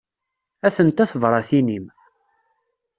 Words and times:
Atent-a 0.67 1.05
tebratin-im. 1.11 1.85